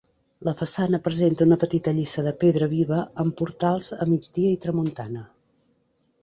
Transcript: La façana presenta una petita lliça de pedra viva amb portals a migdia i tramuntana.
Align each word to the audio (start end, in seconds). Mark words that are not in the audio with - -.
La 0.47 0.51
façana 0.59 0.99
presenta 1.07 1.45
una 1.49 1.57
petita 1.63 1.93
lliça 1.97 2.23
de 2.29 2.33
pedra 2.45 2.69
viva 2.71 3.03
amb 3.25 3.37
portals 3.43 3.91
a 3.99 4.09
migdia 4.15 4.55
i 4.57 4.61
tramuntana. 4.65 5.25